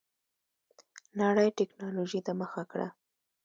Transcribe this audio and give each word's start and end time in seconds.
نړۍ 1.19 1.49
ټيکنالوجۍ 1.57 2.21
ته 2.25 2.31
مخه 2.41 2.63
کړه. 2.71 2.87